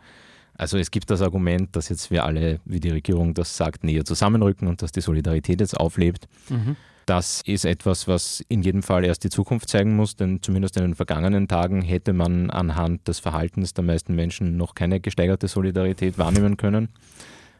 Also 0.55 0.77
es 0.77 0.91
gibt 0.91 1.09
das 1.09 1.21
Argument, 1.21 1.73
dass 1.75 1.87
jetzt 1.87 2.11
wir 2.11 2.25
alle, 2.25 2.59
wie 2.65 2.81
die 2.81 2.89
Regierung 2.89 3.33
das 3.33 3.55
sagt, 3.55 3.85
näher 3.85 4.03
zusammenrücken 4.03 4.67
und 4.67 4.81
dass 4.81 4.91
die 4.91 4.99
Solidarität 5.01 5.61
jetzt 5.61 5.77
auflebt. 5.79 6.27
Mhm. 6.49 6.75
Das 7.09 7.41
ist 7.41 7.65
etwas, 7.65 8.07
was 8.07 8.43
in 8.49 8.61
jedem 8.61 8.83
Fall 8.83 9.03
erst 9.03 9.23
die 9.23 9.31
Zukunft 9.31 9.67
zeigen 9.67 9.95
muss, 9.95 10.15
denn 10.15 10.43
zumindest 10.43 10.77
in 10.77 10.83
den 10.83 10.93
vergangenen 10.93 11.47
Tagen 11.47 11.81
hätte 11.81 12.13
man 12.13 12.51
anhand 12.51 13.07
des 13.07 13.17
Verhaltens 13.17 13.73
der 13.73 13.83
meisten 13.83 14.13
Menschen 14.13 14.57
noch 14.57 14.75
keine 14.75 14.99
gesteigerte 14.99 15.47
Solidarität 15.47 16.19
wahrnehmen 16.19 16.55
können. 16.55 16.89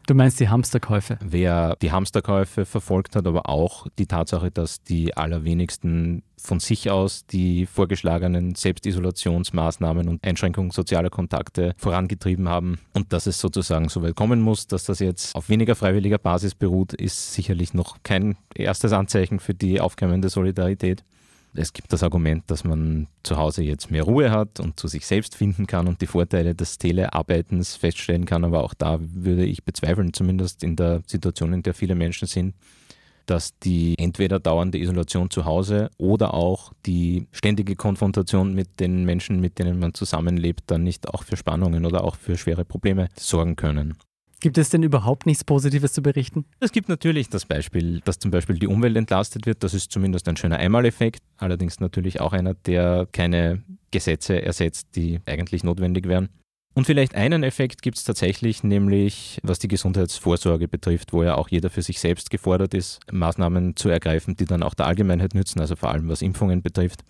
Du 0.10 0.16
meinst 0.16 0.40
die 0.40 0.50
Hamsterkäufe? 0.50 1.20
Wer 1.22 1.76
die 1.84 1.92
Hamsterkäufe 1.92 2.66
verfolgt 2.66 3.16
hat, 3.16 3.28
aber 3.28 3.48
auch 3.48 3.86
die 4.00 4.08
Tatsache, 4.08 4.50
dass 4.50 4.82
die 4.82 5.16
allerwenigsten 5.16 6.24
von 6.36 6.60
sich 6.60 6.90
aus 6.90 7.28
die 7.28 7.68
vorgeschlagenen 7.68 8.56
Selbstisolationsmaßnahmen 8.56 10.10
und 10.10 10.26
Einschränkungen 10.26 10.72
sozialer 10.72 11.12
Kontakte 11.12 11.76
vorangetrieben 11.78 12.50
haben 12.50 12.80
und 12.96 13.14
dass 13.14 13.28
es 13.28 13.40
sozusagen 13.40 13.90
so 13.90 14.02
weit 14.02 14.16
kommen 14.16 14.42
muss, 14.42 14.66
dass 14.66 14.86
das 14.86 14.98
jetzt 14.98 15.36
auf 15.36 15.48
weniger 15.48 15.76
freiwilliger 15.76 16.18
Basis 16.18 16.56
beruht, 16.56 16.94
ist 16.94 17.34
sicherlich 17.34 17.76
noch 17.76 17.98
kein 18.02 18.36
erstes 18.56 18.94
Anzeichen 18.94 19.40
für 19.40 19.54
die 19.54 19.80
aufkeimende 19.80 20.30
Solidarität. 20.30 21.04
Es 21.54 21.74
gibt 21.74 21.92
das 21.92 22.04
Argument, 22.04 22.44
dass 22.48 22.64
man 22.64 23.08
zu 23.24 23.38
Hause 23.38 23.64
jetzt 23.64 23.90
mehr 23.90 24.04
Ruhe 24.04 24.32
hat 24.32 24.60
und 24.60 24.80
zu 24.80 24.88
sich 24.88 25.06
selbst 25.06 25.36
finden 25.36 25.66
kann 25.66 25.88
und 25.88 26.02
die 26.02 26.08
Vorteile 26.08 26.54
des 26.54 26.78
Telearbeitens 26.78 27.76
feststellen 27.76 28.26
kann. 28.26 28.44
Aber 28.44 28.64
auch 28.64 28.74
da 28.74 29.00
würde 29.02 29.46
ich 29.46 29.64
bezweifeln, 29.64 30.14
zumindest 30.14 30.64
in 30.64 30.76
der 30.76 31.02
Situation, 31.08 31.54
in 31.54 31.64
der 31.64 31.74
viele 31.74 31.96
Menschen 31.96 32.28
sind, 32.28 32.54
dass 33.26 33.58
die 33.60 33.96
entweder 33.98 34.40
dauernde 34.40 34.80
Isolation 34.80 35.30
zu 35.30 35.46
Hause 35.46 35.90
oder 35.98 36.34
auch 36.34 36.74
die 36.86 37.28
ständige 37.32 37.76
Konfrontation 37.76 38.54
mit 38.54 38.80
den 38.80 39.04
Menschen, 39.04 39.40
mit 39.40 39.60
denen 39.60 39.80
man 39.80 39.94
zusammenlebt, 39.94 40.64
dann 40.68 40.84
nicht 40.84 41.08
auch 41.08 41.24
für 41.24 41.38
Spannungen 41.38 41.86
oder 41.86 42.04
auch 42.04 42.16
für 42.16 42.38
schwere 42.38 42.66
Probleme 42.66 43.08
sorgen 43.16 43.56
können. 43.56 43.96
Gibt 44.40 44.58
es 44.58 44.70
denn 44.70 44.84
überhaupt 44.84 45.26
nichts 45.26 45.44
Positives 45.44 45.92
zu 45.92 46.02
berichten? 46.02 46.46
Es 46.62 46.72
gibt 46.72 46.88
natürlich 46.88 47.30
das 47.30 47.46
Beispiel, 47.46 48.00
dass 48.06 48.20
zum 48.20 48.32
Beispiel 48.32 48.58
die 48.58 48.68
Umwelt 48.68 48.96
entlastet 48.96 49.46
wird. 49.46 49.64
Das 49.64 49.74
ist 49.74 49.92
zumindest 49.92 50.30
ein 50.30 50.38
schöner 50.38 50.58
Einmaleffekt. 50.58 51.22
Allerdings 51.38 51.80
natürlich 51.80 52.22
auch 52.22 52.32
einer, 52.32 52.54
der 52.54 53.08
keine 53.12 53.64
Gesetze 53.92 54.42
ersetzt, 54.42 54.96
die 54.96 55.20
eigentlich 55.26 55.64
notwendig 55.64 56.08
wären. 56.08 56.30
Und 56.74 56.86
vielleicht 56.86 57.16
einen 57.16 57.44
Effekt 57.44 57.82
gibt 57.82 57.98
es 57.98 58.06
tatsächlich, 58.06 58.64
nämlich 58.64 59.40
was 59.44 59.60
die 59.60 59.68
Gesundheitsvorsorge 59.68 60.70
betrifft, 60.70 61.12
wo 61.12 61.24
ja 61.24 61.36
auch 61.36 61.50
jeder 61.50 61.70
für 61.70 61.82
sich 61.82 62.00
selbst 62.00 62.30
gefordert 62.30 62.74
ist, 62.74 63.02
Maßnahmen 63.12 63.76
zu 63.76 63.90
ergreifen, 63.90 64.38
die 64.38 64.46
dann 64.46 64.64
auch 64.64 64.76
der 64.76 64.86
Allgemeinheit 64.86 65.34
nützen, 65.34 65.60
also 65.60 65.76
vor 65.76 65.90
allem 65.92 66.08
was 66.08 66.22
Impfungen 66.22 66.62
betrifft 66.62 67.04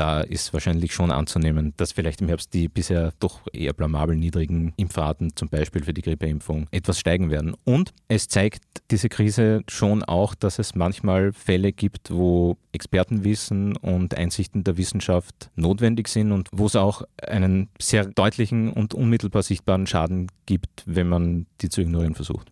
da 0.00 0.22
ist 0.22 0.54
wahrscheinlich 0.54 0.94
schon 0.94 1.10
anzunehmen, 1.10 1.74
dass 1.76 1.92
vielleicht 1.92 2.22
im 2.22 2.28
Herbst 2.28 2.54
die 2.54 2.68
bisher 2.68 3.12
doch 3.20 3.42
eher 3.52 3.74
blamabel 3.74 4.16
niedrigen 4.16 4.72
Impfraten, 4.76 5.36
zum 5.36 5.50
Beispiel 5.50 5.84
für 5.84 5.92
die 5.92 6.00
Grippeimpfung, 6.00 6.68
etwas 6.70 6.98
steigen 6.98 7.30
werden. 7.30 7.54
Und 7.64 7.92
es 8.08 8.26
zeigt 8.26 8.62
diese 8.90 9.10
Krise 9.10 9.62
schon 9.68 10.02
auch, 10.02 10.34
dass 10.34 10.58
es 10.58 10.74
manchmal 10.74 11.34
Fälle 11.34 11.72
gibt, 11.72 12.10
wo 12.10 12.56
Expertenwissen 12.72 13.76
und 13.76 14.16
Einsichten 14.16 14.64
der 14.64 14.78
Wissenschaft 14.78 15.50
notwendig 15.54 16.08
sind 16.08 16.32
und 16.32 16.48
wo 16.50 16.64
es 16.64 16.76
auch 16.76 17.02
einen 17.22 17.68
sehr 17.78 18.06
deutlichen 18.06 18.72
und 18.72 18.94
unmittelbar 18.94 19.42
sichtbaren 19.42 19.86
Schaden 19.86 20.28
gibt, 20.46 20.82
wenn 20.86 21.10
man 21.10 21.44
die 21.60 21.68
zu 21.68 21.82
ignorieren 21.82 22.14
versucht. 22.14 22.50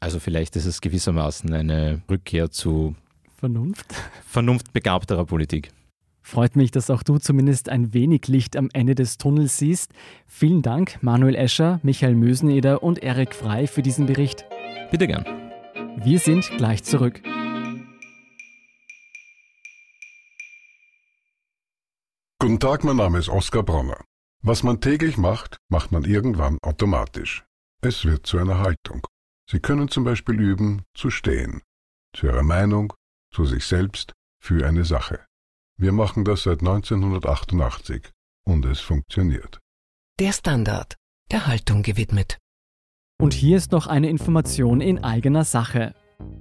Also 0.00 0.20
vielleicht 0.20 0.54
ist 0.56 0.66
es 0.66 0.82
gewissermaßen 0.82 1.50
eine 1.54 2.02
Rückkehr 2.10 2.50
zu 2.50 2.94
Vernunft. 3.38 3.86
Vernunftbegabterer 4.26 5.24
Politik. 5.24 5.70
Freut 6.30 6.54
mich, 6.54 6.70
dass 6.70 6.90
auch 6.90 7.02
du 7.02 7.18
zumindest 7.18 7.68
ein 7.68 7.92
wenig 7.92 8.28
Licht 8.28 8.56
am 8.56 8.68
Ende 8.72 8.94
des 8.94 9.18
Tunnels 9.18 9.58
siehst. 9.58 9.90
Vielen 10.28 10.62
Dank, 10.62 11.02
Manuel 11.02 11.34
Escher, 11.34 11.80
Michael 11.82 12.14
Möseneder 12.14 12.84
und 12.84 13.02
Erik 13.02 13.34
Frei 13.34 13.66
für 13.66 13.82
diesen 13.82 14.06
Bericht. 14.06 14.44
Bitte 14.92 15.08
gern. 15.08 15.24
Wir 15.96 16.20
sind 16.20 16.48
gleich 16.56 16.84
zurück. 16.84 17.20
Guten 22.38 22.60
Tag, 22.60 22.84
mein 22.84 22.98
Name 22.98 23.18
ist 23.18 23.28
Oskar 23.28 23.64
Bronner. 23.64 24.00
Was 24.40 24.62
man 24.62 24.80
täglich 24.80 25.16
macht, 25.16 25.58
macht 25.68 25.90
man 25.90 26.04
irgendwann 26.04 26.58
automatisch. 26.62 27.44
Es 27.82 28.04
wird 28.04 28.24
zu 28.24 28.38
einer 28.38 28.58
Haltung. 28.58 29.04
Sie 29.50 29.58
können 29.58 29.88
zum 29.88 30.04
Beispiel 30.04 30.38
üben, 30.38 30.82
zu 30.94 31.10
stehen. 31.10 31.62
Zu 32.14 32.26
Ihrer 32.26 32.44
Meinung, 32.44 32.92
zu 33.34 33.44
sich 33.46 33.64
selbst, 33.64 34.12
für 34.38 34.64
eine 34.64 34.84
Sache. 34.84 35.26
Wir 35.80 35.92
machen 35.92 36.26
das 36.26 36.42
seit 36.42 36.60
1988 36.60 38.10
und 38.44 38.66
es 38.66 38.80
funktioniert. 38.80 39.60
Der 40.18 40.32
Standard, 40.32 40.96
der 41.32 41.46
Haltung 41.46 41.80
gewidmet. 41.80 42.36
Und 43.18 43.32
hier 43.32 43.56
ist 43.56 43.72
noch 43.72 43.86
eine 43.86 44.10
Information 44.10 44.82
in 44.82 45.02
eigener 45.02 45.44
Sache. 45.44 45.94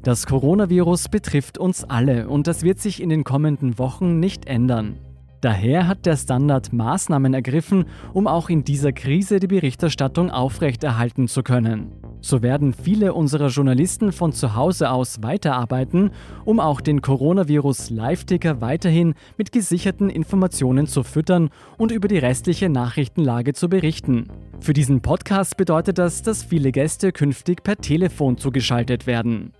Das 0.03 0.25
Coronavirus 0.25 1.07
betrifft 1.07 1.57
uns 1.57 1.85
alle 1.85 2.27
und 2.27 2.47
das 2.47 2.63
wird 2.63 2.79
sich 2.79 3.01
in 3.01 3.07
den 3.07 3.23
kommenden 3.23 3.79
Wochen 3.79 4.19
nicht 4.19 4.45
ändern. 4.45 4.99
Daher 5.39 5.87
hat 5.87 6.05
der 6.05 6.17
Standard 6.17 6.73
Maßnahmen 6.73 7.33
ergriffen, 7.33 7.85
um 8.11 8.27
auch 8.27 8.49
in 8.49 8.65
dieser 8.65 8.91
Krise 8.91 9.39
die 9.39 9.47
Berichterstattung 9.47 10.31
aufrechterhalten 10.31 11.29
zu 11.29 11.43
können. 11.43 11.93
So 12.21 12.41
werden 12.41 12.73
viele 12.73 13.13
unserer 13.13 13.47
Journalisten 13.47 14.11
von 14.11 14.33
zu 14.33 14.55
Hause 14.55 14.91
aus 14.91 15.23
weiterarbeiten, 15.23 16.11
um 16.43 16.59
auch 16.59 16.81
den 16.81 17.01
Coronavirus-Live-Ticker 17.01 18.61
weiterhin 18.61 19.13
mit 19.37 19.51
gesicherten 19.51 20.09
Informationen 20.09 20.85
zu 20.87 21.03
füttern 21.03 21.49
und 21.77 21.91
über 21.91 22.07
die 22.07 22.17
restliche 22.17 22.69
Nachrichtenlage 22.69 23.53
zu 23.53 23.69
berichten. 23.69 24.27
Für 24.59 24.73
diesen 24.73 25.01
Podcast 25.01 25.55
bedeutet 25.55 25.97
das, 25.97 26.21
dass 26.21 26.43
viele 26.43 26.71
Gäste 26.71 27.13
künftig 27.13 27.63
per 27.63 27.77
Telefon 27.77 28.37
zugeschaltet 28.37 29.07
werden. 29.07 29.53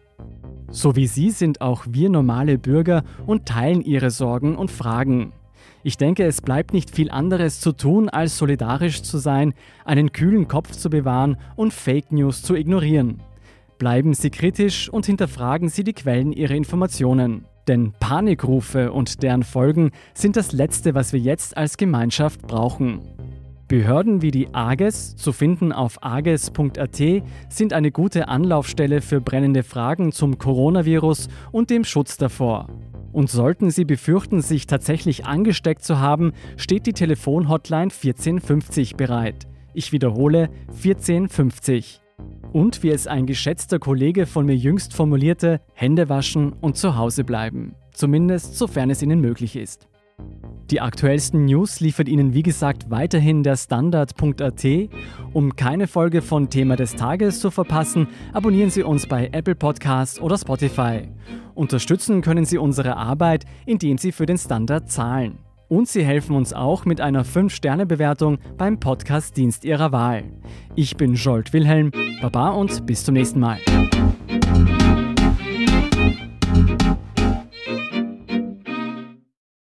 So 0.70 0.96
wie 0.96 1.08
Sie 1.08 1.32
sind 1.32 1.62
auch 1.62 1.86
wir 1.89 2.10
normale 2.10 2.58
Bürger 2.58 3.04
und 3.25 3.46
teilen 3.46 3.82
Ihre 3.82 4.12
Sorgen 4.12 4.56
und 4.56 4.70
Fragen. 4.70 5.32
Ich 5.83 5.98
denke, 5.98 6.25
es 6.25 6.41
bleibt 6.41 6.74
nicht 6.74 6.93
viel 6.93 7.09
anderes 7.09 7.62
zu 7.62 7.71
tun, 7.71 8.09
als 8.09 8.38
solidarisch 8.38 9.01
zu 9.01 9.17
sein, 9.17 9.53
einen 9.86 10.12
kühlen 10.12 10.48
Kopf 10.48 10.71
zu 10.71 10.89
bewahren 10.89 11.38
und 11.55 11.74
Fake 11.74 12.12
News 12.12 12.41
zu 12.41 12.55
ignorieren. 12.55 13.21
Bleiben 13.77 14.13
Sie 14.13 14.29
kritisch 14.29 14.89
und 14.89 15.05
hinterfragen 15.05 15.69
Sie 15.69 15.86
die 15.86 15.93
Quellen 15.93 16.33
Ihrer 16.33 16.55
Informationen. 16.55 17.45
Denn 17.69 17.93
Panikrufe 18.00 18.91
und 18.91 19.24
deren 19.24 19.43
Folgen 19.43 19.91
sind 20.13 20.36
das 20.36 20.51
Letzte, 20.51 20.95
was 20.95 21.13
wir 21.13 21.19
jetzt 21.19 21.55
als 21.55 21.77
Gemeinschaft 21.77 22.41
brauchen. 22.41 23.00
Behörden 23.69 24.24
wie 24.24 24.31
die 24.31 24.53
AGES, 24.53 25.15
zu 25.15 25.31
finden 25.31 25.71
auf 25.71 26.03
ages.at, 26.03 27.24
sind 27.50 27.71
eine 27.71 27.91
gute 27.91 28.27
Anlaufstelle 28.27 29.01
für 29.01 29.21
brennende 29.21 29.62
Fragen 29.62 30.12
zum 30.12 30.39
Coronavirus 30.39 31.29
und 31.51 31.69
dem 31.69 31.83
Schutz 31.83 32.17
davor. 32.17 32.67
Und 33.12 33.30
sollten 33.30 33.72
Sie 33.72 33.86
befürchten, 33.86 34.42
sich 34.42 34.68
tatsächlich 34.68 35.25
angesteckt 35.25 35.84
zu 35.84 36.00
haben, 36.00 36.34
steht 36.58 36.86
die 36.86 36.94
Telefonhotline 36.94 37.92
1450 37.92 38.96
bereit. 38.96 39.48
Ich 39.74 39.92
wiederhole 39.92 40.50
1450. 40.68 42.01
Und 42.51 42.84
wie 42.84 42.89
es 42.89 43.08
ein 43.08 43.25
geschätzter 43.25 43.80
Kollege 43.80 44.25
von 44.25 44.46
mir 44.46 44.56
jüngst 44.56 44.94
formulierte, 44.94 45.62
Hände 45.74 46.10
waschen 46.10 46.54
und 46.54 46.78
zu 46.78 46.96
Hause 46.96 47.24
bleiben. 47.24 47.75
Zumindest 47.94 48.56
sofern 48.56 48.89
es 48.89 49.01
Ihnen 49.01 49.22
möglich 49.22 49.56
ist. 49.56 49.88
Die 50.72 50.82
aktuellsten 50.82 51.46
News 51.46 51.80
liefert 51.80 52.08
Ihnen 52.08 52.36
wie 52.36 52.44
gesagt 52.44 52.92
weiterhin 52.92 53.42
der 53.42 53.58
Standard.at. 53.58 54.66
Um 55.34 55.56
keine 55.56 55.88
Folge 55.88 56.22
von 56.22 56.50
Thema 56.50 56.76
des 56.76 56.96
Tages 56.96 57.40
zu 57.40 57.50
verpassen, 57.50 58.08
abonnieren 58.34 58.70
Sie 58.70 58.84
uns 58.84 59.08
bei 59.08 59.30
Apple 59.32 59.56
Podcasts 59.56 60.22
oder 60.22 60.38
Spotify. 60.38 61.10
Unterstützen 61.56 62.22
können 62.22 62.46
Sie 62.46 62.60
unsere 62.60 62.98
Arbeit, 62.98 63.46
indem 63.66 63.98
Sie 63.98 64.12
für 64.12 64.28
den 64.28 64.38
Standard 64.38 64.92
zahlen. 64.92 65.40
Und 65.70 65.88
Sie 65.88 66.04
helfen 66.04 66.36
uns 66.36 66.54
auch 66.54 66.86
mit 66.86 67.02
einer 67.02 67.26
5-Sterne-Bewertung 67.26 68.38
beim 68.58 68.80
Podcast-Dienst 68.80 69.66
Ihrer 69.66 69.92
Wahl. 69.92 70.24
Ich 70.76 70.98
bin 70.98 71.16
Jolt 71.16 71.52
Wilhelm, 71.52 71.92
Baba 72.22 72.50
und 72.50 72.86
bis 72.86 73.04
zum 73.04 73.14
nächsten 73.14 73.40
Mal. 73.40 73.58